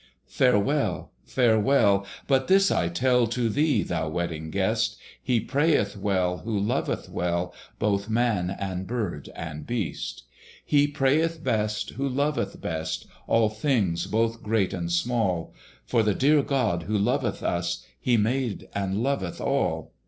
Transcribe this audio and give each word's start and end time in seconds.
Farewell, 0.25 1.11
farewell! 1.27 2.07
but 2.25 2.47
this 2.47 2.71
I 2.71 2.87
tell 2.89 3.27
To 3.27 3.49
thee, 3.49 3.83
thou 3.83 4.09
Wedding 4.09 4.49
Guest! 4.49 4.97
He 5.21 5.39
prayeth 5.39 5.95
well, 5.95 6.39
who 6.39 6.57
loveth 6.57 7.07
well 7.07 7.53
Both 7.77 8.09
man 8.09 8.49
and 8.49 8.87
bird 8.87 9.29
and 9.35 9.67
beast. 9.67 10.23
He 10.65 10.87
prayeth 10.87 11.43
best, 11.43 11.91
who 11.91 12.09
loveth 12.09 12.59
best 12.59 13.05
All 13.27 13.49
things 13.49 14.07
both 14.07 14.41
great 14.41 14.73
and 14.73 14.91
small; 14.91 15.53
For 15.85 16.01
the 16.01 16.15
dear 16.15 16.41
God 16.41 16.85
who 16.87 16.97
loveth 16.97 17.43
us 17.43 17.85
He 17.99 18.17
made 18.17 18.69
and 18.73 19.03
loveth 19.03 19.39
all. 19.39 19.91